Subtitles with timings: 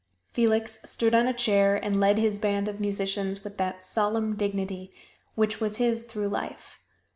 [0.33, 4.91] Felix stood on a chair and led his band of musicians with that solemn dignity
[5.35, 6.79] which was his through life.